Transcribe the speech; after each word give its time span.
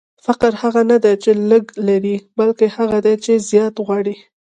فقیر 0.25 0.53
هغه 0.61 0.81
نه 0.89 0.97
دئ، 1.03 1.13
چي 1.23 1.31
لږ 1.51 1.63
لري؛ 1.87 2.15
بلکي 2.37 2.67
هغه 2.77 2.97
دئ، 3.05 3.13
چي 3.23 3.33
زیات 3.49 3.75
غواړي. 3.85 4.15